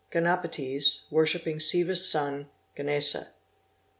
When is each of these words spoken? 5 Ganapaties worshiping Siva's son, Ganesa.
5 0.11 0.23
Ganapaties 0.23 1.05
worshiping 1.11 1.59
Siva's 1.59 2.09
son, 2.09 2.49
Ganesa. 2.75 3.33